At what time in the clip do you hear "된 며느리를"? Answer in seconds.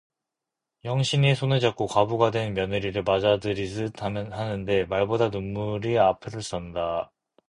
2.31-3.03